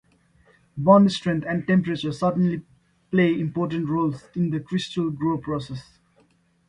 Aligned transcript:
Bond 0.75 1.11
strength 1.11 1.45
and 1.47 1.67
temperature 1.67 2.11
certainly 2.11 2.63
play 3.11 3.39
important 3.39 3.87
roles 3.87 4.23
in 4.35 4.49
the 4.49 4.59
crystal 4.59 5.11
grow 5.11 5.37
process. 5.37 5.99